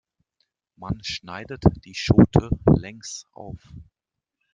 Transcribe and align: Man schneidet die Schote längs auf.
Man 0.77 0.97
schneidet 1.03 1.63
die 1.85 1.93
Schote 1.93 2.49
längs 2.75 3.27
auf. 3.33 3.59